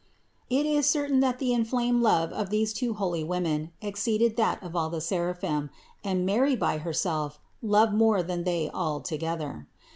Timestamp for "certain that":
0.89-1.37